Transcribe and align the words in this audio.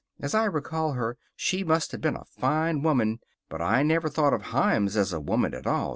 As 0.19 0.33
I 0.33 0.45
recall 0.45 0.93
her, 0.93 1.15
she 1.35 1.63
must 1.63 1.91
have 1.91 2.01
been 2.01 2.15
a 2.15 2.25
fine 2.25 2.81
woman. 2.81 3.19
But 3.49 3.61
I 3.61 3.83
never 3.83 4.09
thought 4.09 4.33
of 4.33 4.41
Himes 4.45 4.97
as 4.97 5.13
a 5.13 5.19
woman 5.21 5.53
at 5.53 5.67
all. 5.67 5.89